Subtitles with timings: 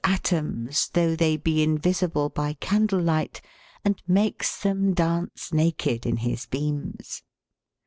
[0.03, 3.39] atomes, though they be invisible by candle light,
[3.85, 7.21] and makes them dance naked in his beams."